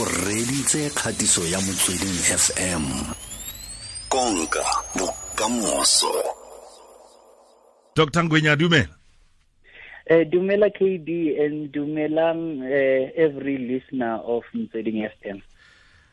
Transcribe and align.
o 0.00 0.04
reditse 0.04 0.90
kgatiso 0.90 1.46
ya 1.46 1.60
motsweding 1.60 2.18
fm 2.42 2.84
konka 4.08 4.64
bokamoso. 4.98 6.10
Dr. 7.96 8.24
Ngwenya 8.24 8.56
dumela. 8.56 8.88
Uh, 10.10 10.24
dumela 10.30 10.70
KD 10.70 11.38
and 11.38 11.72
dumelang 11.72 12.62
uh, 12.66 13.10
every 13.16 13.58
listener 13.58 14.18
of 14.26 14.42
Motsweding 14.54 15.06
FM. 15.22 15.38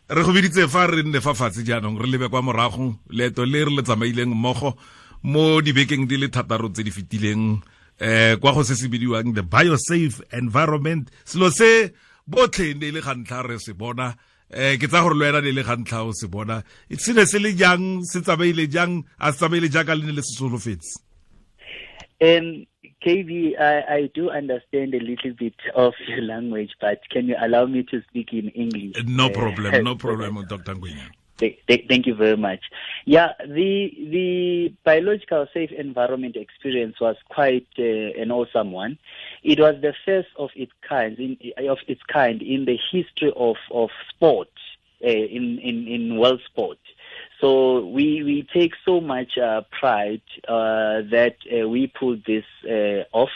re 0.09 0.23
go 0.23 0.33
biditse 0.33 0.67
fa 0.67 0.85
re 0.87 1.01
nne 1.03 1.21
fa 1.21 1.33
fatshe 1.33 1.63
jaanong 1.63 1.97
re 1.97 2.07
lebe 2.07 2.27
kwa 2.29 2.41
morago 2.41 2.95
leeto 3.09 3.45
le 3.45 3.65
re 3.65 3.71
le 3.71 3.81
tsamaileng 3.81 4.29
mmogo 4.35 4.75
mo 5.23 5.61
dibekeng 5.61 6.05
di 6.05 6.17
le 6.17 6.27
thataro 6.27 6.69
tse 6.69 6.83
di 6.83 6.91
fetileng 6.91 7.63
eh 7.99 8.35
kwa 8.37 8.51
go 8.53 8.63
se 8.63 8.75
se 8.75 8.87
bidiwang 8.87 9.33
the 9.33 9.41
biosafe 9.41 10.21
environment. 10.33 11.09
Selo 11.25 11.49
se 11.49 11.93
botlhe 12.27 12.73
ne 12.79 12.91
le 12.91 13.01
ga 13.01 13.15
ntlha 13.15 13.43
re 13.47 13.57
se 13.59 13.73
bona. 13.73 14.13
Eh 14.51 14.75
ke 14.77 14.87
tsa 14.87 15.01
gore 15.01 15.15
wena 15.19 15.41
ne 15.41 15.51
le 15.51 15.63
ga 15.63 15.75
ntlha 15.75 16.03
o 16.07 16.11
se 16.11 16.27
bona. 16.27 16.61
Se 16.97 17.13
ne 17.13 17.25
se 17.25 17.39
le 17.39 17.53
jang 17.55 18.03
se 18.03 18.21
tsamaile 18.21 18.67
jang 18.67 19.03
a 19.19 19.31
se 19.31 19.37
tsamaile 19.39 19.69
jaaka 19.71 19.95
le 19.95 20.05
ne 20.05 20.11
le 20.17 20.21
se 20.21 20.35
solofetse? 20.37 20.99
Um, 22.21 22.67
KB, 23.01 23.57
I, 23.57 23.81
I 23.97 24.09
do 24.13 24.29
understand 24.29 24.93
a 24.93 24.99
little 24.99 25.33
bit 25.33 25.55
of 25.73 25.93
your 26.07 26.21
language, 26.21 26.69
but 26.79 26.99
can 27.09 27.25
you 27.25 27.35
allow 27.41 27.65
me 27.65 27.81
to 27.89 28.01
speak 28.07 28.31
in 28.31 28.49
English? 28.49 28.93
no 29.07 29.29
problem 29.29 29.83
no 29.83 29.95
problem 29.95 30.45
dr 30.49 30.75
ngwenya 30.75 31.09
Th- 31.41 31.57
th- 31.67 31.87
Thank 31.89 32.05
you 32.05 32.13
very 32.13 32.37
much. 32.37 32.61
Yeah, 33.05 33.33
the 33.39 33.91
the 34.15 34.73
biological 34.85 35.47
safe 35.53 35.71
environment 35.71 36.35
experience 36.35 37.01
was 37.01 37.15
quite 37.29 37.67
uh, 37.79 38.21
an 38.21 38.31
awesome 38.31 38.71
one. 38.71 38.99
It 39.43 39.59
was 39.59 39.75
the 39.81 39.93
first 40.05 40.29
of 40.37 40.51
its 40.55 40.71
kind 40.87 41.17
in 41.17 41.37
of 41.67 41.79
its 41.87 42.03
kind 42.03 42.41
in 42.43 42.65
the 42.65 42.77
history 42.91 43.33
of 43.35 43.57
of 43.71 43.89
sport 44.09 44.53
uh, 45.03 45.07
in 45.07 45.57
in 45.59 45.87
in 45.87 46.17
world 46.17 46.41
sport. 46.45 46.77
So 47.39 47.85
we 47.87 48.21
we 48.23 48.47
take 48.53 48.73
so 48.85 49.01
much 49.01 49.35
uh, 49.39 49.61
pride 49.79 50.21
uh, 50.47 51.01
that 51.09 51.37
uh, 51.51 51.67
we 51.67 51.87
pulled 51.87 52.23
this 52.25 52.45
uh, 52.69 53.03
off, 53.17 53.31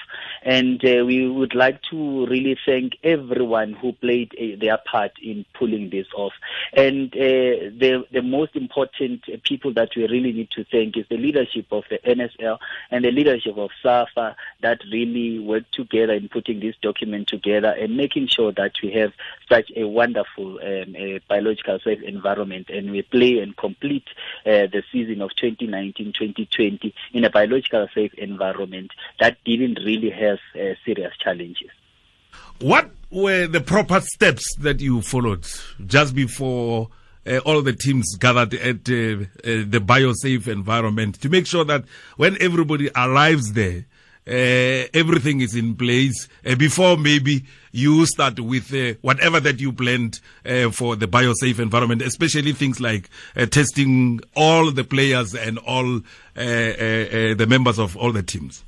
and 0.45 0.79
uh, 0.85 1.03
we 1.03 1.27
would 1.27 1.55
like 1.55 1.81
to 1.89 2.27
really 2.27 2.55
thank 2.65 2.93
everyone 3.03 3.73
who 3.73 3.93
played 3.93 4.31
uh, 4.39 4.55
their 4.61 4.77
part 4.89 5.11
in 5.21 5.43
pulling 5.57 5.89
this 5.89 6.05
off. 6.15 6.33
And 6.71 7.11
uh, 7.13 7.73
the 7.79 8.05
the 8.11 8.21
most 8.21 8.55
important 8.55 9.25
people 9.43 9.73
that 9.73 9.89
we 9.95 10.03
really 10.07 10.31
need 10.31 10.52
to 10.52 10.63
thank 10.65 10.97
is 10.97 11.05
the 11.09 11.17
leadership 11.17 11.65
of 11.71 11.83
the 11.89 11.97
NSL 12.05 12.59
and 12.91 13.03
the 13.03 13.11
leadership 13.11 13.57
of 13.57 13.71
SAFA 13.81 14.35
that 14.61 14.81
really 14.91 15.39
worked 15.39 15.73
together 15.73 16.13
in 16.13 16.29
putting 16.29 16.59
this 16.59 16.75
document 16.81 17.27
together 17.27 17.69
and 17.69 17.97
making 17.97 18.27
sure 18.27 18.52
that 18.52 18.73
we 18.83 18.91
have 18.91 19.13
such 19.49 19.71
a 19.75 19.85
wonderful 19.87 20.59
um, 20.59 20.95
uh, 20.95 21.19
biological 21.27 21.80
safe 21.80 22.02
environment 22.03 22.69
and 22.69 22.91
we 22.91 23.02
play 23.02 23.39
and 23.39 23.57
complete 23.57 24.07
uh, 24.45 24.69
the 24.71 24.83
season 24.91 25.21
of 25.21 25.31
2019-2020 25.41 26.93
in 27.13 27.23
a 27.23 27.30
biological 27.31 27.87
safe 27.95 28.13
environment 28.15 28.91
that 29.19 29.37
didn't 29.43 29.80
really 29.83 30.11
have 30.11 30.34
uh, 30.55 30.73
serious 30.86 31.14
challenges. 31.23 31.69
What 32.59 32.91
were 33.11 33.47
the 33.47 33.61
proper 33.61 34.02
steps 34.02 34.55
that 34.58 34.80
you 34.80 35.02
followed 35.02 35.45
just 35.86 36.16
before 36.16 36.89
uh, 37.27 37.39
all 37.39 37.61
the 37.61 37.73
teams 37.73 38.16
gathered 38.17 38.53
at 38.53 38.88
uh, 38.89 38.94
uh, 38.94 39.64
the 39.67 39.81
biosafe 39.83 40.47
environment 40.47 41.19
to 41.22 41.30
make 41.30 41.47
sure 41.47 41.64
that 41.66 41.83
when 42.17 42.38
everybody 42.42 42.89
arrives 42.95 43.53
there, 43.53 43.86
uh, 44.27 44.88
everything 44.94 45.42
is 45.42 45.55
in 45.55 45.75
place 45.75 46.27
uh, 46.45 46.55
before 46.55 46.97
maybe 46.97 47.45
you 47.72 48.05
start 48.05 48.39
with 48.39 48.73
whatever 49.02 49.39
that 49.39 49.59
you 49.59 49.72
planned 49.72 50.20
for 50.72 50.95
the 50.95 51.08
biosafe 51.08 51.59
environment, 51.59 52.02
especially 52.02 52.53
things 52.53 52.80
like 52.80 53.09
testing 53.49 54.20
all 54.36 54.72
the 54.72 54.83
players 54.83 55.36
and 55.36 55.58
all 55.59 56.02
the 56.36 57.45
members 57.49 57.77
of 57.77 57.97
all 57.97 58.11
the 58.11 58.23
teams. 58.23 58.64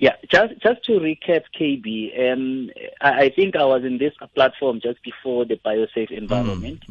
Yeah, 0.00 0.14
just 0.30 0.60
just 0.60 0.84
to 0.84 0.92
recap, 0.92 1.42
KB, 1.58 2.32
um, 2.32 2.70
I, 3.00 3.24
I 3.24 3.28
think 3.30 3.56
I 3.56 3.64
was 3.64 3.84
in 3.84 3.98
this 3.98 4.14
platform 4.32 4.80
just 4.80 5.02
before 5.02 5.44
the 5.44 5.56
biosafe 5.56 6.12
environment. 6.12 6.84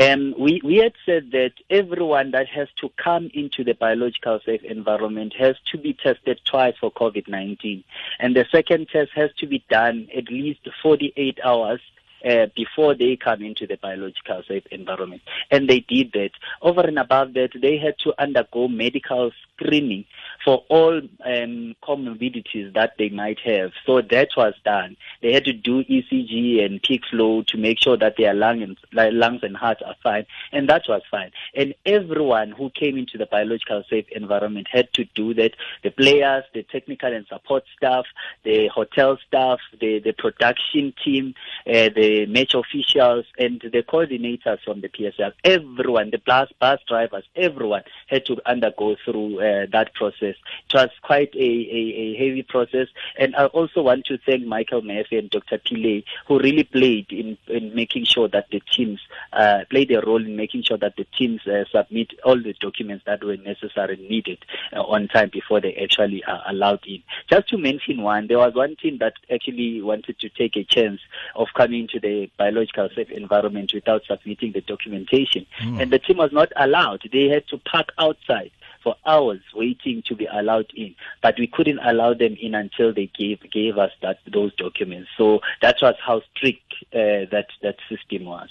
Um, 0.00 0.34
we 0.36 0.60
we 0.64 0.76
had 0.78 0.94
said 1.06 1.30
that 1.30 1.52
everyone 1.70 2.32
that 2.32 2.48
has 2.48 2.66
to 2.80 2.90
come 2.96 3.30
into 3.32 3.62
the 3.62 3.74
biological 3.74 4.40
safe 4.44 4.64
environment 4.64 5.34
has 5.38 5.54
to 5.70 5.78
be 5.78 5.92
tested 5.94 6.40
twice 6.44 6.74
for 6.80 6.90
COVID 6.90 7.28
nineteen, 7.28 7.84
and 8.18 8.34
the 8.34 8.44
second 8.50 8.88
test 8.88 9.12
has 9.14 9.30
to 9.38 9.46
be 9.46 9.64
done 9.70 10.08
at 10.16 10.28
least 10.28 10.60
forty 10.82 11.12
eight 11.16 11.38
hours 11.44 11.80
uh, 12.24 12.46
before 12.56 12.94
they 12.94 13.16
come 13.16 13.42
into 13.42 13.66
the 13.66 13.76
biological 13.76 14.42
safe 14.48 14.66
environment. 14.70 15.22
And 15.50 15.68
they 15.68 15.80
did 15.80 16.12
that. 16.12 16.30
Over 16.62 16.80
and 16.82 16.98
above 16.98 17.34
that, 17.34 17.50
they 17.54 17.78
had 17.78 17.98
to 18.00 18.14
undergo 18.20 18.68
medical 18.68 19.30
screening 19.58 20.04
for 20.44 20.64
all 20.68 20.96
um, 20.96 21.74
comorbidities 21.82 22.72
that 22.74 22.92
they 22.98 23.08
might 23.08 23.38
have. 23.40 23.72
So 23.84 24.00
that 24.00 24.28
was 24.36 24.54
done. 24.64 24.96
They 25.20 25.32
had 25.32 25.44
to 25.44 25.52
do 25.52 25.84
ECG 25.84 26.64
and 26.64 26.82
peak 26.82 27.02
flow 27.10 27.42
to 27.48 27.58
make 27.58 27.78
sure 27.80 27.96
that 27.96 28.16
their 28.16 28.34
lung 28.34 28.62
and, 28.62 28.78
lungs 28.92 29.40
and 29.42 29.56
heart 29.56 29.78
are 29.84 29.96
fine. 30.02 30.26
And 30.52 30.68
that 30.68 30.82
was 30.88 31.02
fine. 31.10 31.32
And 31.54 31.74
everyone 31.84 32.52
who 32.52 32.70
came 32.70 32.96
into 32.96 33.18
the 33.18 33.26
biological 33.26 33.82
safe 33.90 34.06
environment 34.12 34.68
had 34.70 34.92
to 34.94 35.04
do 35.14 35.34
that. 35.34 35.52
The 35.82 35.90
players, 35.90 36.44
the 36.54 36.62
technical 36.62 37.12
and 37.12 37.26
support 37.26 37.64
staff, 37.76 38.06
the 38.44 38.68
hotel 38.68 39.18
staff, 39.26 39.58
the, 39.80 39.98
the 39.98 40.12
production 40.12 40.94
team, 41.04 41.34
uh, 41.66 41.90
the 41.94 42.26
match 42.26 42.54
officials, 42.54 43.26
and 43.38 43.60
the 43.60 43.82
coordinators 43.82 44.62
from 44.64 44.80
the 44.80 44.88
PSL. 44.88 45.32
Everyone, 45.44 46.10
the 46.10 46.18
bus, 46.18 46.50
bus 46.60 46.80
drivers, 46.86 47.24
everyone 47.36 47.82
had 48.06 48.24
to 48.26 48.36
undergo 48.46 48.96
through 49.04 49.40
uh, 49.40 49.47
that 49.72 49.94
process. 49.94 50.34
It 50.66 50.74
was 50.74 50.90
quite 51.02 51.34
a, 51.34 51.38
a, 51.38 51.82
a 51.98 52.16
heavy 52.16 52.42
process. 52.42 52.88
And 53.18 53.34
I 53.36 53.46
also 53.46 53.82
want 53.82 54.06
to 54.06 54.18
thank 54.18 54.44
Michael 54.44 54.82
Murphy 54.82 55.18
and 55.18 55.30
Dr. 55.30 55.58
Pillay, 55.58 56.04
who 56.26 56.38
really 56.38 56.64
played 56.64 57.10
in, 57.10 57.36
in 57.46 57.74
making 57.74 58.04
sure 58.04 58.28
that 58.28 58.50
the 58.50 58.60
teams 58.60 59.00
uh, 59.32 59.64
played 59.70 59.90
a 59.90 60.00
role 60.00 60.24
in 60.24 60.36
making 60.36 60.62
sure 60.62 60.78
that 60.78 60.96
the 60.96 61.04
teams 61.16 61.46
uh, 61.46 61.64
submit 61.70 62.12
all 62.24 62.40
the 62.40 62.54
documents 62.60 63.04
that 63.06 63.22
were 63.22 63.36
necessary 63.36 63.94
and 63.94 64.08
needed 64.08 64.38
uh, 64.72 64.82
on 64.82 65.08
time 65.08 65.30
before 65.32 65.60
they 65.60 65.74
actually 65.76 66.22
are 66.24 66.42
allowed 66.48 66.84
in. 66.86 67.02
Just 67.30 67.48
to 67.48 67.58
mention 67.58 68.02
one, 68.02 68.26
there 68.26 68.38
was 68.38 68.54
one 68.54 68.76
team 68.76 68.98
that 68.98 69.14
actually 69.32 69.80
wanted 69.82 70.18
to 70.20 70.28
take 70.28 70.56
a 70.56 70.64
chance 70.64 71.00
of 71.34 71.48
coming 71.54 71.88
to 71.88 72.00
the 72.00 72.30
biological 72.36 72.88
safe 72.94 73.10
environment 73.10 73.72
without 73.74 74.02
submitting 74.06 74.52
the 74.52 74.60
documentation. 74.60 75.46
And 75.80 75.90
the 75.90 75.98
team 75.98 76.18
was 76.18 76.32
not 76.32 76.52
allowed. 76.56 77.08
They 77.12 77.28
had 77.28 77.46
to 77.48 77.58
park 77.58 77.92
outside 77.98 78.50
for 78.88 78.96
hours 79.06 79.40
waiting 79.54 80.02
to 80.06 80.14
be 80.14 80.26
allowed 80.32 80.66
in. 80.74 80.94
But 81.22 81.34
we 81.38 81.46
couldn't 81.46 81.78
allow 81.80 82.14
them 82.14 82.36
in 82.40 82.54
until 82.54 82.94
they 82.94 83.10
gave 83.18 83.38
gave 83.52 83.76
us 83.76 83.90
that 84.02 84.18
those 84.32 84.54
documents. 84.56 85.10
So 85.18 85.40
that 85.60 85.76
was 85.82 85.94
how 86.04 86.22
strict 86.34 86.74
uh, 86.94 87.28
that 87.30 87.48
that 87.62 87.76
system 87.88 88.24
was. 88.24 88.48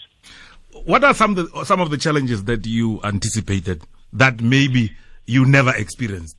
What 0.85 1.03
are 1.03 1.13
some 1.13 1.37
of 1.37 1.51
the, 1.51 1.65
some 1.65 1.81
of 1.81 1.89
the 1.89 1.97
challenges 1.97 2.43
that 2.43 2.65
you 2.67 3.01
anticipated 3.03 3.81
that 4.13 4.41
maybe 4.41 4.91
you 5.25 5.45
never 5.45 5.73
experienced? 5.75 6.37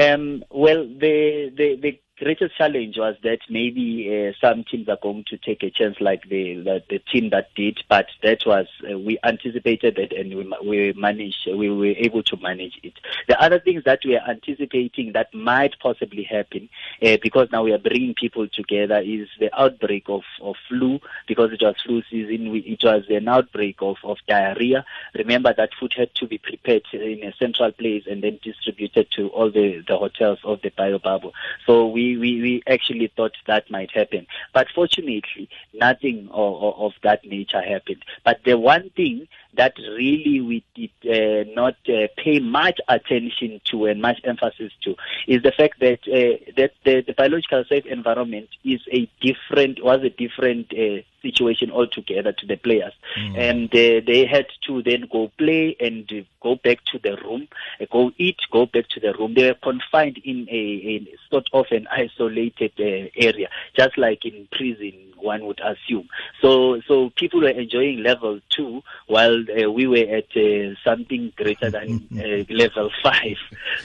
Um, 0.00 0.44
well, 0.50 0.86
the, 0.86 1.52
the 1.56 1.76
the 1.82 2.00
greatest 2.20 2.56
challenge 2.56 2.98
was 2.98 3.16
that 3.22 3.40
maybe 3.48 4.28
uh, 4.28 4.32
some 4.40 4.64
teams 4.64 4.88
are 4.88 4.98
going 5.02 5.24
to 5.28 5.36
take 5.38 5.62
a 5.62 5.70
chance, 5.70 5.96
like 6.00 6.28
the 6.28 6.56
the, 6.56 6.82
the 6.88 6.98
team 6.98 7.30
that 7.30 7.48
did. 7.54 7.82
But 7.88 8.06
that 8.22 8.44
was 8.46 8.66
uh, 8.90 8.98
we 8.98 9.18
anticipated 9.24 9.96
that, 9.96 10.12
and 10.12 10.34
we 10.34 10.68
we 10.68 10.92
managed. 10.92 11.48
We 11.52 11.70
were 11.70 11.86
able 11.86 12.22
to 12.24 12.36
manage 12.36 12.78
it. 12.82 12.94
The 13.28 13.40
other 13.42 13.58
things 13.58 13.84
that 13.84 14.00
we 14.04 14.16
are 14.16 14.28
anticipating 14.28 15.12
that 15.12 15.32
might 15.34 15.78
possibly 15.80 16.22
happen, 16.22 16.68
uh, 17.02 17.16
because 17.22 17.48
now 17.50 17.64
we 17.64 17.72
are 17.72 17.78
bringing 17.78 18.14
people 18.14 18.46
together, 18.48 19.00
is 19.00 19.28
the 19.38 19.50
outbreak 19.58 20.04
of 20.08 20.22
of 20.40 20.56
flu 20.68 21.00
because 21.26 21.52
it 21.52 21.62
was 21.62 21.76
flu 21.84 22.02
season. 22.10 22.50
We, 22.50 22.60
it 22.60 22.84
was 22.84 23.04
an 23.08 23.28
outbreak 23.28 23.76
of 23.80 23.96
of 24.04 24.18
diarrhea. 24.28 24.84
Remember 25.14 25.54
that 25.56 25.70
food 25.78 25.94
had 25.96 26.14
to 26.16 26.26
be 26.26 26.38
prepared 26.38 26.82
in 26.92 27.24
a 27.24 27.32
central 27.34 27.72
place 27.72 28.04
and 28.08 28.22
then 28.22 28.38
distributed 28.42 29.10
to 29.12 29.28
all 29.28 29.50
the 29.50 29.82
the 29.86 29.96
hotels 29.96 30.38
of 30.44 30.60
the 30.62 30.70
bio 30.70 30.98
bubble. 30.98 31.32
So 31.66 31.86
we, 31.86 32.09
we, 32.16 32.40
we 32.40 32.62
actually 32.66 33.12
thought 33.16 33.32
that 33.46 33.70
might 33.70 33.90
happen. 33.90 34.26
But 34.52 34.68
fortunately, 34.74 35.48
nothing 35.74 36.28
of, 36.32 36.74
of, 36.78 36.92
that 37.02 37.24
nature 37.24 37.62
happened. 37.62 38.04
But 38.24 38.40
the 38.44 38.58
one 38.58 38.90
thing 38.90 39.28
that 39.54 39.74
really 39.78 40.40
we 40.40 40.64
did 40.74 40.90
uh, 41.04 41.50
not 41.54 41.74
uh, 41.88 42.06
pay 42.16 42.38
much 42.38 42.78
attention 42.88 43.60
to 43.64 43.86
and 43.86 44.00
much 44.00 44.20
emphasis 44.24 44.72
to 44.82 44.94
is 45.26 45.42
the 45.42 45.52
fact 45.52 45.80
that 45.80 46.00
uh, 46.06 46.52
that 46.56 46.72
the, 46.84 47.02
the 47.02 47.14
biological 47.14 47.64
safe 47.68 47.86
environment 47.86 48.48
is 48.64 48.80
a 48.92 49.08
different 49.20 49.82
was 49.82 50.02
a 50.02 50.10
different 50.10 50.72
uh, 50.72 51.02
situation 51.22 51.70
altogether 51.70 52.32
to 52.32 52.46
the 52.46 52.56
players, 52.56 52.92
and 53.36 53.68
uh, 53.68 54.00
they 54.06 54.26
had 54.30 54.46
to 54.66 54.82
then 54.82 55.08
go 55.10 55.30
play 55.38 55.76
and 55.80 56.10
uh, 56.12 56.22
go 56.42 56.56
back 56.56 56.78
to 56.92 56.98
the 56.98 57.16
room, 57.22 57.48
uh, 57.80 57.86
go 57.90 58.12
eat, 58.18 58.38
go 58.50 58.66
back 58.66 58.88
to 58.88 59.00
the 59.00 59.12
room. 59.14 59.34
They 59.34 59.48
were 59.48 59.54
confined 59.54 60.18
in 60.24 60.48
a, 60.50 60.52
a 60.52 61.18
sort 61.30 61.48
of 61.52 61.66
an 61.70 61.86
isolated 61.90 62.72
uh, 62.78 63.08
area, 63.16 63.48
just 63.76 63.96
like 63.98 64.24
in 64.24 64.48
prison 64.52 64.92
one 65.22 65.44
would 65.46 65.60
assume. 65.60 66.08
So, 66.40 66.80
so 66.86 67.10
people 67.10 67.40
were 67.40 67.50
enjoying 67.50 68.02
level 68.02 68.40
two 68.48 68.82
while 69.06 69.38
uh, 69.50 69.70
we 69.70 69.86
were 69.86 69.96
at 69.96 70.34
uh, 70.36 70.74
something 70.82 71.32
greater 71.36 71.70
than 71.70 72.08
uh, 72.16 72.52
level 72.52 72.90
five. 73.02 73.36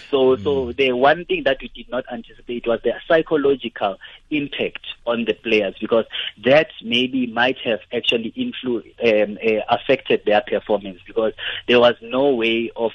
So, 0.10 0.36
so 0.38 0.72
the 0.72 0.94
one 0.94 1.26
thing 1.26 1.44
that 1.44 1.58
we 1.62 1.70
did 1.70 1.90
not 1.90 2.06
anticipate 2.12 2.68
was 2.68 2.80
the 2.84 2.94
psychological 3.08 3.98
impact 4.32 4.86
on 5.06 5.26
the 5.26 5.34
players 5.34 5.76
because 5.80 6.06
that 6.44 6.68
maybe 6.84 7.28
might 7.28 7.58
have 7.64 7.80
actually 7.94 8.32
influ- 8.32 8.84
um, 9.04 9.38
uh, 9.46 9.62
affected 9.70 10.22
their 10.26 10.42
performance 10.42 11.00
because 11.06 11.34
there 11.68 11.80
was 11.80 11.96
no 12.02 12.34
way 12.34 12.72
of 12.76 12.92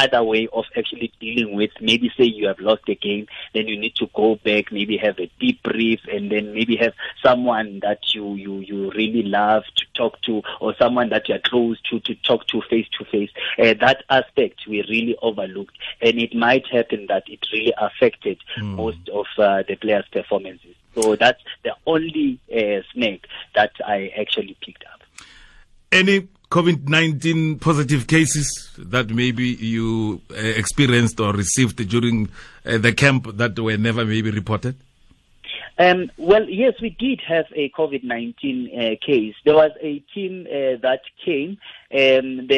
other 0.00 0.22
way 0.22 0.48
of 0.52 0.64
actually 0.76 1.12
dealing 1.20 1.54
with 1.54 1.70
maybe 1.80 2.10
say 2.16 2.24
you 2.24 2.46
have 2.46 2.58
lost 2.60 2.82
a 2.88 2.94
game 2.94 3.26
then 3.54 3.68
you 3.68 3.78
need 3.78 3.94
to 3.94 4.08
go 4.14 4.36
back 4.44 4.72
maybe 4.72 4.96
have 4.96 5.18
a 5.18 5.30
deep 5.38 5.62
brief 5.62 6.00
and 6.10 6.30
then 6.30 6.52
maybe 6.52 6.76
have 6.76 6.92
someone 7.22 7.80
that 7.80 8.14
you 8.14 8.34
you 8.34 8.58
you 8.60 8.90
really 8.92 9.22
love 9.22 9.62
to 9.76 9.84
talk 9.94 10.20
to 10.22 10.42
or 10.60 10.74
someone 10.78 11.08
that 11.10 11.28
you 11.28 11.34
are 11.34 11.40
close 11.40 11.80
to 11.82 12.00
to 12.00 12.14
talk 12.16 12.46
to 12.46 12.60
face 12.62 12.86
to 12.98 13.04
face. 13.04 13.30
Uh, 13.58 13.74
that 13.80 14.04
aspect 14.10 14.66
we 14.68 14.82
really 14.88 15.16
overlooked 15.22 15.76
and 16.00 16.18
it 16.18 16.34
might 16.34 16.66
happen 16.66 17.06
that 17.08 17.24
it 17.28 17.40
really 17.52 17.74
affected 17.78 18.38
mm. 18.58 18.74
most 18.76 19.08
of 19.12 19.26
uh, 19.38 19.62
the 19.68 19.76
players 19.76 20.04
performances. 20.12 20.74
So 20.94 21.16
that's 21.16 21.42
the 21.62 21.74
only 21.86 22.40
uh, 22.52 22.82
snake 22.92 23.26
that 23.54 23.72
i 23.86 24.12
actually 24.18 24.56
picked 24.60 24.84
up. 24.92 25.00
Any 25.92 26.28
COVID 26.50 26.88
19 26.88 27.60
positive 27.60 28.08
cases 28.08 28.70
that 28.76 29.10
maybe 29.10 29.50
you 29.50 30.20
uh, 30.32 30.34
experienced 30.34 31.20
or 31.20 31.32
received 31.32 31.76
during 31.88 32.28
uh, 32.66 32.76
the 32.78 32.92
camp 32.92 33.28
that 33.36 33.56
were 33.58 33.76
never 33.76 34.04
maybe 34.04 34.32
reported? 34.32 34.74
Um, 35.78 36.10
well, 36.18 36.44
yes, 36.48 36.74
we 36.82 36.90
did 36.90 37.20
have 37.26 37.46
a 37.54 37.70
COVID 37.70 38.02
19 38.02 38.70
uh, 38.74 38.80
case. 39.04 39.34
There 39.44 39.54
was 39.54 39.70
a 39.80 40.00
team 40.12 40.44
that 40.44 41.00
came, 41.24 41.56
um, 41.94 42.48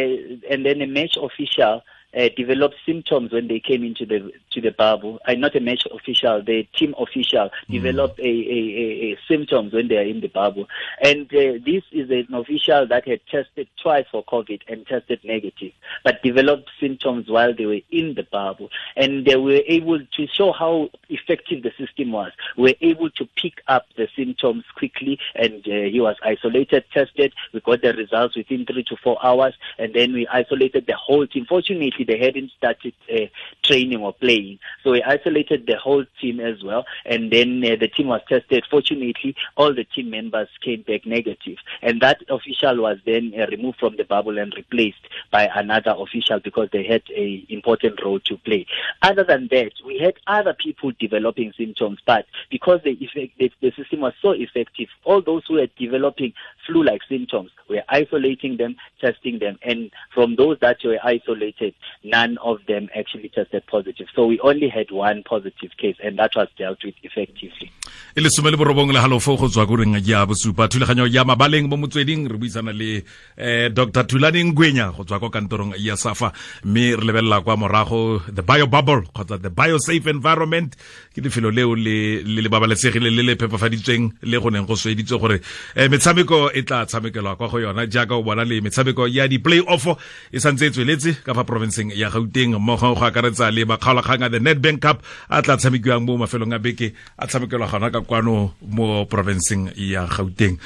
and 0.51 0.67
then 0.67 0.81
a 0.81 0.87
match 0.87 1.17
official 1.17 1.83
uh, 2.17 2.29
developed 2.37 2.77
symptoms 2.85 3.33
when 3.33 3.49
they 3.49 3.61
came 3.61 3.83
into 3.83 4.05
the 4.05 4.33
to 4.51 4.61
the 4.61 4.71
bubble. 4.71 5.19
Uh, 5.27 5.35
not 5.35 5.57
a 5.57 5.61
match 5.61 5.87
official, 5.91 6.43
the 6.43 6.65
team 6.75 6.95
official 6.99 7.49
mm. 7.69 7.73
developed 7.73 8.19
a, 8.19 8.23
a, 8.23 9.13
a, 9.13 9.19
symptoms 9.27 9.73
when 9.73 9.89
they 9.89 9.97
are 9.97 10.03
in 10.03 10.21
the 10.21 10.29
bubble. 10.29 10.69
And 11.03 11.27
uh, 11.35 11.59
this 11.65 11.83
is 11.91 12.11
an 12.11 12.29
official 12.35 12.87
that 12.89 13.09
had 13.09 13.21
tested 13.31 13.69
twice 13.81 14.07
for 14.11 14.25
COVID 14.25 14.61
and 14.69 14.87
tested 14.87 15.21
negative, 15.25 15.73
but 16.05 16.23
developed 16.23 16.71
symptoms 16.79 17.29
while 17.29 17.55
they 17.55 17.67
were 17.67 17.81
in 17.91 18.15
the 18.15 18.27
bubble. 18.31 18.71
And 18.97 19.25
they 19.25 19.37
were 19.37 19.63
able 19.67 20.01
to 20.01 20.27
show 20.27 20.53
how 20.53 20.91
effective 21.09 21.63
the 21.63 21.73
system 21.79 22.13
was. 22.13 22.33
We 22.57 22.63
were 22.63 22.77
able 22.81 23.11
to 23.11 23.29
pick 23.37 23.63
up 23.69 23.87
the 23.97 24.09
symptoms 24.15 24.65
quickly, 24.77 25.19
and 25.35 25.67
uh, 25.67 25.89
he 25.91 26.01
was 26.01 26.17
isolated, 26.23 26.85
tested. 26.93 27.33
We 27.53 27.61
got 27.61 27.83
the 27.83 27.95
results 27.95 28.37
within 28.37 28.67
three 28.67 28.85
to 28.85 28.97
four 28.97 29.19
hours, 29.25 29.55
and 29.79 29.95
then 29.95 30.13
we 30.13 30.27
isolated 30.27 30.87
the 30.87 30.97
whole 30.97 31.27
team. 31.27 31.47
Fortunately, 31.49 31.93
they 32.05 32.19
hadn't 32.19 32.51
started 32.57 32.95
uh, 33.13 33.27
training 33.63 34.01
or 34.01 34.13
playing. 34.13 34.59
So 34.83 34.93
we 34.93 35.03
isolated 35.03 35.67
the 35.67 35.77
whole 35.77 36.05
team 36.21 36.41
as 36.41 36.63
well, 36.63 36.85
and 37.05 37.31
then 37.31 37.63
uh, 37.65 37.77
the 37.79 37.89
team 37.89 38.09
was 38.09 38.21
tested. 38.29 38.65
Fortunately, 38.71 39.35
all 39.57 39.75
the 39.75 39.85
team 39.85 40.11
members 40.11 40.49
came 40.63 40.83
back 40.83 41.07
negative, 41.07 41.59
and 41.83 42.01
that 42.01 42.23
official 42.29 42.83
was 42.83 42.99
then 43.05 43.33
uh, 43.39 43.47
removed 43.47 43.79
from 43.79 43.97
the 43.97 44.05
bubble 44.05 44.39
and 44.39 44.53
replaced 44.57 45.09
by 45.31 45.49
another 45.55 45.95
official 45.99 46.41
because 46.41 46.69
they 46.73 46.85
had 46.85 47.03
a 47.15 47.45
important 47.49 48.03
role 48.05 48.21
to 48.21 48.37
play. 48.39 48.67
Other 49.03 49.25
than 49.25 49.49
that, 49.51 49.73
we 49.85 49.99
had 49.99 50.15
other 50.27 50.55
people 50.55 50.93
developing 50.99 51.53
symptoms, 51.57 51.99
but 52.07 52.27
because 52.51 52.81
the, 52.85 52.93
effect, 53.01 53.39
the, 53.39 53.51
the 53.61 53.73
system 53.73 54.01
was 54.01 54.15
so 54.21 54.33
effective, 54.33 54.89
all 55.05 55.23
those 55.23 55.45
who 55.47 55.55
were 55.55 55.69
developing 55.79 56.33
flu-like 56.67 57.03
symptoms, 57.09 57.51
we're 57.69 57.85
isolating 57.89 58.57
them, 58.57 58.77
testing 59.01 59.39
them, 59.39 59.59
and 59.63 59.91
from 60.15 60.37
those 60.37 60.59
that 60.61 60.79
were 60.85 60.99
isolated, 61.03 61.75
none 62.05 62.39
of 62.39 62.59
them 62.67 62.89
actually 62.95 63.29
tested 63.29 63.67
positive. 63.67 64.09
So 64.15 64.27
we 64.27 64.41
only 64.41 64.69
had 64.69 64.91
one 64.91 65.23
positive 65.23 65.71
case, 65.77 65.97
and 66.03 66.19
that 66.19 66.33
was 66.37 66.49
dealt 66.57 66.85
with 66.85 66.95
effectively. 67.03 67.71
e 68.15 68.21
le 68.21 68.29
some 68.29 68.51
le 68.51 68.57
borobong 68.57 68.93
le 68.93 69.01
halofo 69.01 69.37
go 69.37 69.49
tswa 69.49 69.67
ko 69.67 69.77
reng 69.77 69.97
ya 70.05 70.27
bosupa 70.27 70.69
thulaganyo 70.69 71.07
ya 71.09 71.25
mabaleng 71.25 71.65
mo 71.65 71.77
motsweding 71.77 72.29
re 72.29 72.37
buisana 72.37 72.73
le 72.73 73.05
um 73.41 73.73
dr 73.73 74.05
thulaneng 74.05 74.53
ngwenya 74.53 74.93
go 74.93 75.05
tswa 75.05 75.19
ko 75.19 75.31
kantorong 75.31 75.73
ya 75.81 75.97
safa 75.97 76.33
mme 76.65 76.97
re 76.97 77.05
lebelela 77.05 77.41
kwa 77.41 77.57
morago 77.57 78.21
the 78.29 78.43
bio 78.43 78.67
bubble 78.67 79.09
kgotsa 79.09 79.41
the 79.41 79.49
bio 79.49 79.79
safe 79.79 80.07
environment 80.13 80.77
ke 81.17 81.25
lefelo 81.25 81.51
leo 81.51 81.75
le 81.75 82.21
le 82.21 82.49
babalesegile 82.53 83.09
le 83.09 83.23
le 83.23 83.37
phepafaditsweng 83.37 84.13
le 84.23 84.37
go 84.37 84.51
neng 84.51 84.69
go 84.69 84.77
sweditswe 84.77 85.19
gore 85.19 85.41
eh, 85.75 85.89
metshameko 85.89 86.53
e 86.53 86.63
tla 86.63 86.85
tshamekelwa 86.85 87.37
kwa 87.37 87.49
go 87.49 87.61
yona 87.61 87.87
jaaka 87.87 88.15
o 88.15 88.23
bona 88.23 88.45
le 88.45 88.61
metshameko 88.61 89.09
ya 89.09 89.25
di-play 89.25 89.65
off 89.67 89.89
e 90.33 90.37
santse 90.37 90.69
e 90.69 90.71
tsweletse 90.71 91.25
ka 91.25 91.33
fa 91.33 91.45
provinceng 91.83 91.99
ya 91.99 92.11
gauteng 92.11 92.55
mmogo 92.55 92.95
go 92.95 93.05
akaretsa 93.05 93.51
le 93.51 93.65
bakgaolakgang 93.65 94.25
a 94.25 94.29
the 94.29 94.39
Nedbank 94.39 94.81
cup 94.81 95.03
a 95.31 95.43
tla 95.43 95.57
tshamekiwang 95.57 96.05
mo 96.05 96.17
mafelong 96.17 96.55
a 96.55 96.59
beke 96.59 96.93
a 97.19 97.27
tshamekelwa 97.27 97.69
gona 97.69 97.91
ka 97.91 98.01
kwano 98.01 98.55
mo 98.63 99.05
provinceng 99.07 99.73
ya 99.77 100.07
gauteng 100.07 100.59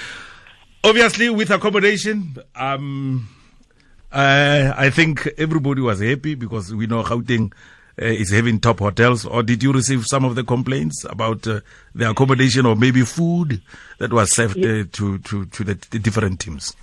obviously 0.84 1.28
with 1.30 1.50
accommodation 1.50 2.34
um 2.54 3.28
uh, 4.12 4.72
i 4.76 4.90
think 4.90 5.26
everybody 5.38 5.80
was 5.80 6.00
happy 6.00 6.34
because 6.34 6.74
we 6.74 6.86
know 6.86 7.02
gauteng 7.02 7.52
uh, 8.00 8.04
is 8.04 8.30
having 8.30 8.60
top 8.60 8.80
hotels, 8.80 9.24
or 9.24 9.42
did 9.42 9.62
you 9.62 9.72
receive 9.72 10.06
some 10.06 10.22
of 10.22 10.34
the 10.34 10.44
complaints 10.44 11.06
about 11.08 11.46
uh, 11.46 11.60
the 11.94 12.10
accommodation 12.10 12.66
or 12.66 12.76
maybe 12.76 13.00
food 13.00 13.62
that 13.96 14.12
was 14.12 14.32
served 14.32 14.58
uh, 14.58 14.84
to, 14.92 15.16
to, 15.20 15.46
to 15.46 15.64
the 15.64 15.74
different 15.98 16.38
teams? 16.38 16.76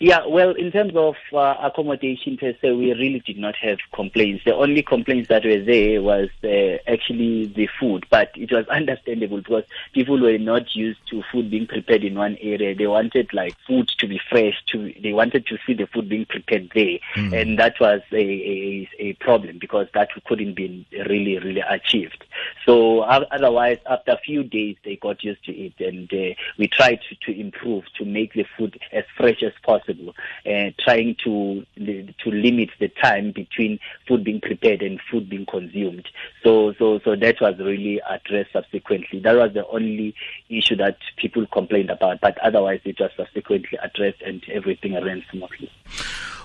Yeah, 0.00 0.26
well, 0.26 0.50
in 0.50 0.72
terms 0.72 0.94
of 0.96 1.14
uh, 1.32 1.54
accommodation 1.62 2.36
per 2.36 2.52
se, 2.60 2.72
we 2.72 2.92
really 2.92 3.20
did 3.24 3.38
not 3.38 3.54
have 3.56 3.78
complaints. 3.92 4.42
The 4.44 4.54
only 4.54 4.82
complaints 4.82 5.28
that 5.28 5.44
were 5.44 5.60
there 5.60 6.02
was 6.02 6.28
uh, 6.42 6.90
actually 6.90 7.46
the 7.46 7.68
food, 7.78 8.04
but 8.10 8.32
it 8.34 8.50
was 8.50 8.66
understandable 8.70 9.38
because 9.38 9.62
people 9.92 10.20
were 10.20 10.36
not 10.38 10.74
used 10.74 10.98
to 11.10 11.22
food 11.30 11.48
being 11.48 11.68
prepared 11.68 12.02
in 12.02 12.16
one 12.16 12.36
area. 12.40 12.74
They 12.74 12.88
wanted 12.88 13.32
like 13.32 13.54
food 13.68 13.88
to 13.98 14.08
be 14.08 14.20
fresh. 14.28 14.60
To 14.72 14.92
they 15.00 15.12
wanted 15.12 15.46
to 15.46 15.58
see 15.64 15.74
the 15.74 15.86
food 15.86 16.08
being 16.08 16.26
prepared 16.26 16.72
there, 16.74 16.98
mm. 17.14 17.32
and 17.32 17.58
that 17.60 17.78
was 17.78 18.00
a, 18.10 18.16
a, 18.16 18.88
a 18.98 19.12
problem 19.14 19.58
because 19.60 19.86
that 19.94 20.08
couldn't 20.26 20.54
be 20.54 20.86
really 21.08 21.38
really 21.38 21.62
achieved. 21.68 22.24
So 22.66 23.00
uh, 23.00 23.24
otherwise, 23.30 23.78
after 23.86 24.12
a 24.12 24.18
few 24.18 24.42
days, 24.42 24.76
they 24.84 24.96
got 24.96 25.22
used 25.22 25.44
to 25.44 25.52
it, 25.52 25.74
and 25.78 26.12
uh, 26.12 26.34
we 26.58 26.66
tried 26.66 27.00
to, 27.08 27.32
to 27.32 27.40
improve 27.40 27.84
to 27.98 28.04
make 28.04 28.32
the 28.32 28.44
food 28.56 28.80
as 28.92 29.04
fresh 29.16 29.42
as 29.42 29.52
possible 29.62 29.83
possible, 29.84 30.14
uh, 30.46 30.70
trying 30.78 31.16
to 31.24 31.64
to 31.76 32.30
limit 32.30 32.70
the 32.80 32.88
time 32.88 33.32
between 33.32 33.78
food 34.06 34.24
being 34.24 34.40
prepared 34.40 34.82
and 34.82 35.00
food 35.10 35.28
being 35.28 35.46
consumed. 35.46 36.06
So 36.42 36.74
so 36.78 37.00
so 37.04 37.16
that 37.16 37.40
was 37.40 37.58
really 37.58 38.00
addressed 38.08 38.52
subsequently. 38.52 39.20
That 39.20 39.36
was 39.36 39.52
the 39.54 39.66
only 39.68 40.14
issue 40.48 40.76
that 40.76 40.98
people 41.16 41.46
complained 41.46 41.90
about, 41.90 42.20
but 42.20 42.38
otherwise 42.38 42.80
it 42.84 42.98
was 43.00 43.10
subsequently 43.16 43.78
addressed 43.82 44.22
and 44.22 44.42
everything 44.52 44.94
ran 44.94 45.24
smoothly. 45.30 45.70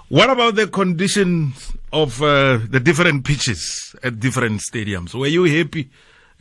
What 0.10 0.30
about 0.30 0.56
the 0.56 0.68
conditions 0.68 1.72
of 1.94 2.22
uh, 2.22 2.58
the 2.68 2.80
different 2.80 3.26
pitches 3.26 3.96
at 4.04 4.20
different 4.20 4.62
stadiums? 4.62 5.14
Were 5.14 5.28
you 5.28 5.44
happy 5.44 5.90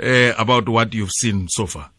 uh, 0.02 0.32
about 0.38 0.68
what 0.68 0.94
you've 0.94 1.12
seen 1.12 1.48
so 1.50 1.66
far? 1.66 1.90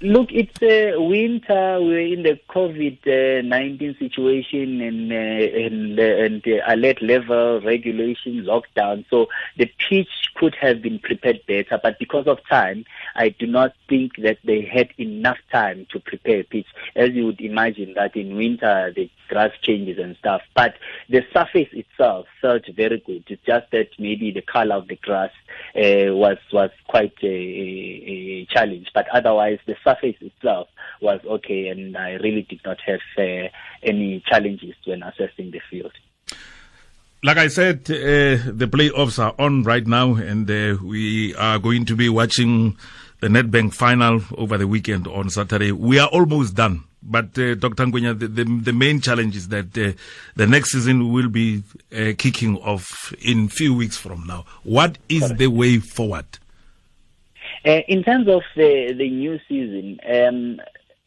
Look, 0.00 0.30
it's 0.32 0.62
uh, 0.62 1.00
winter. 1.00 1.78
We're 1.80 2.12
in 2.12 2.22
the 2.22 2.38
COVID 2.48 3.44
nineteen 3.44 3.96
situation 3.98 4.80
and 4.80 5.12
uh, 5.12 5.14
and, 5.14 5.98
uh, 5.98 6.02
and 6.02 6.46
uh, 6.46 6.64
alert 6.66 7.02
level 7.02 7.60
regulation 7.60 8.44
lockdown. 8.44 9.04
So 9.10 9.28
the 9.56 9.70
pitch 9.88 10.08
could 10.34 10.54
have 10.54 10.80
been 10.82 10.98
prepared 10.98 11.40
better, 11.46 11.80
but 11.82 11.98
because 11.98 12.26
of 12.26 12.38
time, 12.48 12.84
I 13.16 13.30
do 13.30 13.46
not 13.46 13.74
think 13.88 14.16
that 14.18 14.38
they 14.44 14.62
had 14.62 14.90
enough 14.98 15.38
time 15.50 15.86
to 15.90 16.00
prepare 16.00 16.40
a 16.40 16.44
pitch. 16.44 16.66
As 16.94 17.10
you 17.10 17.26
would 17.26 17.40
imagine, 17.40 17.94
that 17.94 18.16
in 18.16 18.36
winter 18.36 18.92
the 18.94 19.10
grass 19.28 19.50
changes 19.60 19.98
and 19.98 20.16
stuff, 20.16 20.42
but 20.54 20.74
the 21.08 21.24
surface 21.32 21.68
itself 21.72 22.26
felt 22.40 22.64
very 22.74 22.98
good. 23.04 23.24
It's 23.28 23.44
just 23.44 23.70
that 23.72 23.88
maybe 23.98 24.30
the 24.30 24.42
color 24.42 24.76
of 24.76 24.88
the 24.88 24.96
grass 24.96 25.30
uh, 25.76 26.14
was 26.14 26.38
was 26.52 26.70
quite 26.86 27.14
a, 27.22 27.26
a, 27.26 28.46
challenge, 28.46 28.90
but 28.94 29.08
otherwise 29.08 29.58
the 29.68 29.76
surface 29.84 30.16
itself 30.20 30.68
was 31.00 31.20
okay, 31.24 31.68
and 31.68 31.96
I 31.96 32.14
really 32.14 32.42
did 32.42 32.60
not 32.64 32.78
have 32.86 33.00
uh, 33.16 33.48
any 33.82 34.24
challenges 34.26 34.74
when 34.84 35.02
assessing 35.04 35.52
the 35.52 35.60
field. 35.70 35.92
Like 37.22 37.36
I 37.36 37.48
said, 37.48 37.80
uh, 37.90 38.50
the 38.52 38.68
playoffs 38.70 39.18
are 39.22 39.34
on 39.38 39.62
right 39.62 39.86
now, 39.86 40.14
and 40.14 40.50
uh, 40.50 40.78
we 40.82 41.34
are 41.36 41.58
going 41.58 41.84
to 41.86 41.96
be 41.96 42.08
watching 42.08 42.76
the 43.20 43.28
Nedbank 43.28 43.74
final 43.74 44.22
over 44.36 44.56
the 44.56 44.66
weekend 44.66 45.06
on 45.06 45.28
Saturday. 45.30 45.72
We 45.72 45.98
are 45.98 46.08
almost 46.08 46.54
done. 46.54 46.84
But 47.02 47.38
uh, 47.38 47.54
Dr. 47.54 47.86
Ngwenya, 47.86 48.18
the, 48.18 48.26
the, 48.26 48.44
the, 48.44 48.72
main 48.72 49.00
challenge 49.00 49.36
is 49.36 49.48
that 49.48 49.76
uh, 49.78 49.92
the 50.34 50.46
next 50.48 50.72
season 50.72 51.12
will 51.12 51.28
be 51.28 51.62
uh, 51.92 52.12
kicking 52.18 52.56
off 52.58 53.14
in 53.20 53.48
few 53.48 53.72
weeks 53.72 53.96
from 53.96 54.26
now. 54.26 54.44
What 54.64 54.98
is 55.08 55.22
Correct. 55.22 55.38
the 55.38 55.46
way 55.46 55.78
forward? 55.78 56.26
Uh, 57.68 57.82
in 57.86 58.02
terms 58.02 58.26
of 58.28 58.40
the, 58.56 58.94
the 58.96 59.10
new 59.10 59.38
season, 59.46 60.00
um, 60.08 60.58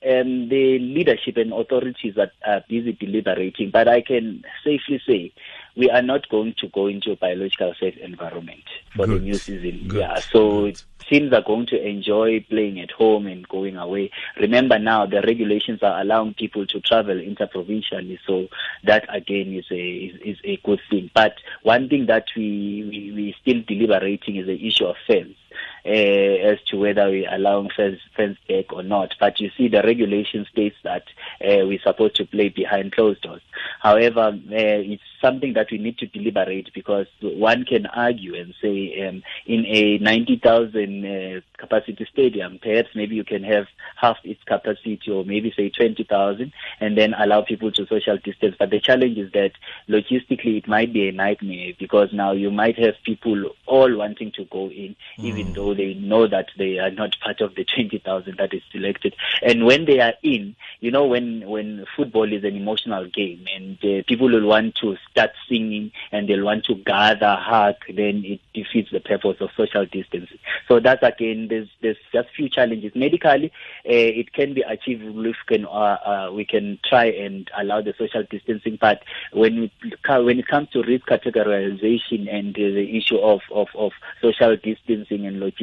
um, 0.08 0.48
the 0.48 0.78
leadership 0.78 1.36
and 1.38 1.52
authorities 1.52 2.16
are, 2.20 2.30
are 2.46 2.64
busy 2.70 2.94
deliberating, 2.94 3.72
but 3.72 3.88
I 3.88 4.02
can 4.02 4.44
safely 4.64 5.02
say 5.08 5.34
we 5.76 5.90
are 5.90 6.04
not 6.04 6.30
going 6.30 6.54
to 6.60 6.68
go 6.68 6.86
into 6.86 7.14
a 7.14 7.16
biological 7.16 7.74
safe 7.80 7.98
environment 7.98 8.62
for 8.96 9.08
Good. 9.08 9.22
the 9.22 9.24
new 9.24 9.34
season. 9.34 9.88
Good. 9.88 10.02
Yeah, 10.02 10.20
so 10.20 10.66
Good. 10.66 10.84
teams 11.00 11.34
are 11.34 11.42
going 11.42 11.66
to 11.68 11.84
enjoy 11.84 12.46
playing 12.48 12.80
at 12.80 12.92
home 12.92 13.26
and 13.26 13.48
going 13.48 13.76
away. 13.76 14.12
Remember 14.40 14.78
now, 14.78 15.08
the 15.08 15.24
regulations 15.24 15.82
are 15.82 16.00
allowing 16.00 16.36
people 16.36 16.68
to 16.68 16.80
travel 16.80 17.20
interprovincially, 17.20 18.20
so 18.28 18.50
that 18.84 19.08
again 19.10 19.56
is 19.56 19.66
a 19.72 19.82
is, 19.82 20.22
is 20.22 20.38
a 20.44 20.58
good 20.58 20.82
thing. 20.92 21.10
But 21.16 21.38
one 21.64 21.90
thing 21.90 22.06
that 22.06 22.28
we 22.36 22.84
we 22.88 23.12
we 23.16 23.36
still 23.42 23.64
deliberating 23.68 24.36
is 24.36 24.46
the 24.46 24.68
issue 24.68 24.86
of 24.86 24.98
fans. 25.08 25.36
Uh, 25.84 25.90
as 25.90 26.62
to 26.68 26.78
whether 26.78 27.10
we 27.10 27.26
allow 27.26 27.68
fans, 27.76 27.98
fans 28.16 28.38
back 28.48 28.72
or 28.72 28.84
not. 28.84 29.16
But 29.20 29.40
you 29.40 29.50
see, 29.58 29.68
the 29.68 29.82
regulation 29.82 30.46
states 30.52 30.76
that 30.84 31.04
uh, 31.44 31.66
we're 31.66 31.82
supposed 31.82 32.16
to 32.18 32.26
play 32.26 32.50
behind 32.50 32.92
closed 32.92 33.22
doors. 33.22 33.42
However, 33.80 34.28
uh, 34.28 34.38
it's 34.52 35.02
something 35.20 35.54
that 35.54 35.72
we 35.72 35.78
need 35.78 35.98
to 36.00 36.08
deliberate 36.08 36.72
because 36.74 37.08
one 37.22 37.64
can 37.66 37.86
argue 37.88 38.36
and 38.36 38.54
say 38.62 39.08
um, 39.08 39.24
in 39.46 39.66
a 39.66 39.98
90,000 40.00 41.06
uh, 41.06 41.42
capacity 41.58 42.08
stadium, 42.12 42.60
perhaps 42.62 42.90
maybe 42.96 43.16
you 43.16 43.24
can 43.24 43.44
have 43.44 43.66
half 43.96 44.18
its 44.24 44.44
capacity 44.44 45.00
or 45.12 45.24
maybe 45.24 45.54
say 45.56 45.70
20,000 45.70 46.52
and 46.80 46.98
then 46.98 47.14
allow 47.16 47.42
people 47.42 47.72
to 47.72 47.88
social 47.88 48.18
distance. 48.18 48.56
But 48.58 48.70
the 48.72 48.80
challenge 48.80 49.18
is 49.18 49.32
that 49.32 49.52
logistically 49.88 50.58
it 50.58 50.68
might 50.68 50.94
be 50.94 51.08
a 51.08 51.12
nightmare 51.12 51.74
because 51.80 52.10
now 52.14 52.32
you 52.32 52.52
might 52.52 52.78
have 52.80 52.96
people 53.04 53.52
all 53.66 53.96
wanting 53.96 54.32
to 54.34 54.46
go 54.46 54.70
in, 54.70 54.96
even 55.18 55.54
though 55.54 55.71
they 55.74 55.94
know 55.96 56.28
that 56.28 56.48
they 56.58 56.80
are 56.80 56.92
not 56.92 57.20
part 57.20 57.42
of 57.42 57.56
the 57.56 57.66
20,000 57.66 58.38
that 58.38 58.54
is 58.54 58.62
selected. 58.72 59.16
And 59.42 59.66
when 59.66 59.86
they 59.86 60.00
are 60.00 60.14
in, 60.24 60.56
you 60.80 60.92
know, 60.92 61.06
when, 61.06 61.48
when 61.48 61.86
football 61.96 62.32
is 62.32 62.44
an 62.44 62.56
emotional 62.56 63.06
game 63.08 63.46
and 63.54 63.78
uh, 63.84 64.04
people 64.08 64.30
will 64.30 64.46
want 64.48 64.76
to 64.82 64.98
start 65.10 65.32
singing 65.48 65.92
and 66.12 66.28
they'll 66.28 66.46
want 66.46 66.66
to 66.66 66.76
gather, 66.76 67.36
hug, 67.40 67.76
then 67.88 68.24
it 68.26 68.40
defeats 68.54 68.92
the 68.92 69.00
purpose 69.00 69.38
of 69.40 69.50
social 69.56 69.86
distancing. 69.86 70.40
So 70.68 70.80
that's 70.80 71.04
again, 71.04 71.48
there's, 71.50 71.70
there's 71.82 71.98
just 72.12 72.30
few 72.36 72.50
challenges. 72.50 72.94
Medically, 72.96 73.52
uh, 73.86 73.90
it 74.22 74.34
can 74.34 74.54
be 74.54 74.62
achieved 74.62 75.04
if 75.04 75.14
we 75.16 75.34
can, 75.48 75.66
uh, 75.66 75.70
uh, 75.70 76.32
we 76.34 76.46
can 76.46 76.80
try 76.88 77.06
and 77.06 77.50
allow 77.58 77.82
the 77.82 77.94
social 77.98 78.24
distancing, 78.30 78.78
but 78.80 79.04
when 79.32 79.64
it, 79.64 79.72
when 80.08 80.40
it 80.40 80.48
comes 80.48 80.70
to 80.70 80.84
risk 80.84 81.08
categorization 81.08 82.34
and 82.34 82.56
the 82.56 82.98
issue 82.98 83.18
of, 83.18 83.42
of, 83.52 83.68
of 83.76 83.92
social 84.22 84.56
distancing 84.58 85.26
and 85.26 85.40
logistics, 85.40 85.61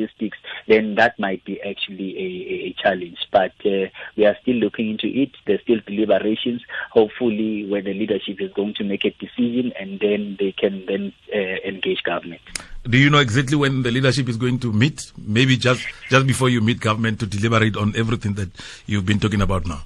then 0.67 0.95
that 0.97 1.19
might 1.19 1.45
be 1.45 1.61
actually 1.63 2.17
a, 2.17 2.69
a, 2.69 2.77
challenge. 2.83 3.19
But 3.33 3.53
uh, 3.65 3.89
we 4.17 4.27
are 4.27 4.37
still 4.43 4.57
looking 4.57 4.91
into 4.91 5.07
it. 5.07 5.31
There's 5.47 5.61
still 5.63 5.81
deliberations. 5.87 6.63
Hopefully, 6.91 7.67
when 7.67 7.85
the 7.85 7.95
leadership 7.95 8.41
is 8.41 8.53
going 8.53 8.75
to 8.75 8.85
make 8.85 9.05
a 9.05 9.11
decision, 9.11 9.73
and 9.79 10.01
then 10.01 10.37
they 10.39 10.53
can 10.53 10.85
then 10.87 11.13
uh, 11.35 11.69
engage 11.69 12.03
government. 12.03 12.41
Do 12.85 12.97
you 12.97 13.11
know 13.11 13.19
exactly 13.19 13.57
when 13.57 13.83
the 13.83 13.91
leadership 13.91 14.29
is 14.29 14.37
going 14.37 14.59
to 14.61 14.73
meet? 14.73 15.13
Maybe 15.19 15.57
just 15.57 15.87
just 16.09 16.27
before 16.27 16.49
you 16.49 16.61
meet 16.61 16.81
government 16.81 17.21
to 17.21 17.27
deliberate 17.27 17.77
on 17.77 17.95
everything 17.97 18.35
that 18.35 18.51
you've 18.87 19.07
been 19.07 19.19
talking 19.21 19.43
about 19.43 19.67
now. 19.67 19.83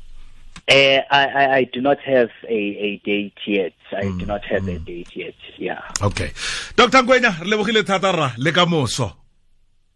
Uh, 0.69 1.03
I, 1.11 1.27
I, 1.27 1.55
I 1.57 1.65
do 1.65 1.81
not 1.81 1.99
have 2.01 2.31
a, 2.49 2.55
a 2.55 3.01
date 3.05 3.39
yet. 3.47 3.73
I 3.91 4.03
do 4.03 4.27
not 4.27 4.45
have 4.45 4.67
a 4.69 4.79
date 4.79 5.17
yet. 5.17 5.35
Yeah. 5.59 5.81
Okay. 6.01 6.31
Dr. 6.77 7.03
Ngwenya, 7.03 7.45
lebogile 7.45 7.83
thata 7.83 8.13
ra 8.13 8.33
le 8.39 8.53
ka 8.53 8.65
moso. 8.65 9.22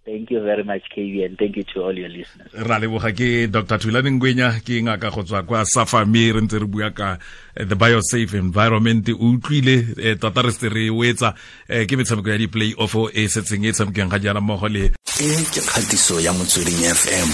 Thank 0.07 0.31
you 0.31 0.41
very 0.41 0.63
much, 0.63 0.83
KB, 0.95 1.27
and 1.27 1.37
thank 1.37 1.57
you 1.57 1.65
to 1.75 1.83
all 1.83 1.93
your 1.99 2.09
listeners. 2.09 2.49
ra 2.55 2.79
leboga 2.79 3.11
ke 3.11 3.51
dr. 3.51 3.79
Thulane 3.83 4.11
ngwenya 4.15 4.63
ke 4.63 4.79
ngaka 4.79 5.11
go 5.11 5.23
tswa 5.27 5.43
kwa 5.43 5.65
safami 5.67 6.33
re 6.33 6.41
ntse 6.41 6.63
re 6.63 6.67
bua 6.67 6.91
ka 6.95 7.19
eh, 7.57 7.67
the 7.67 7.75
biosafe 7.75 8.39
environment. 8.39 9.09
O 9.11 9.35
utlwile 9.35 9.99
eh, 9.99 10.15
tota 10.15 10.47
re 10.47 10.53
se 10.55 10.69
re 10.71 10.91
wetsa 10.91 11.17
etsa 11.17 11.35
eh, 11.69 11.87
ke 11.87 11.97
metshameko 11.97 12.31
ya 12.31 12.39
di-play 12.39 12.75
off 12.79 12.95
e 13.13 13.27
setseng 13.29 13.67
e 13.67 13.73
tshamekeng 13.73 14.11
ga 14.11 14.19
jaana 14.19 14.41
mmogo 14.41 14.69
le 14.69 14.85
e 14.95 15.29
ke 15.51 15.61
kgatiso 15.61 16.21
ya 16.21 16.33
motsweding 16.33 16.83
fm 16.95 17.31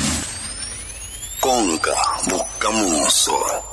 konka 1.40 1.94
bokamoso 2.30 3.71